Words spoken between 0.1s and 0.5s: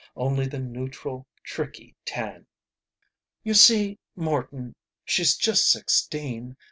Only